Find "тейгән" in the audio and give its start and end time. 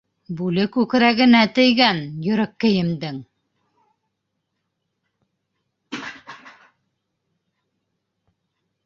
1.57-1.99